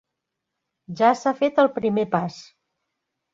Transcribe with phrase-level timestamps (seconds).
[1.01, 2.41] Ja s'ha fet el primer pas.